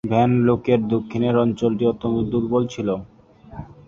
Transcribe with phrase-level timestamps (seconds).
[0.11, 2.89] Van লেকের দক্ষিণের অঞ্চলটি অত্যন্ত দুর্বল ছিল।